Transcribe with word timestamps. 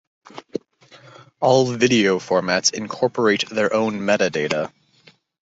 All 1.41 1.71
video 1.73 2.17
formats 2.17 2.73
incorporate 2.73 3.47
their 3.49 3.71
own 3.71 3.99
metadata. 3.99 4.73